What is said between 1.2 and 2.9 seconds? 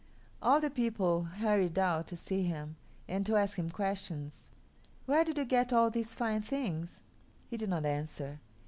hurried out to see him